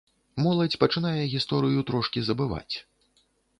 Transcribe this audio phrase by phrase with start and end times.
[0.43, 2.75] Моладзь пачынае гісторыю трошкі забываць.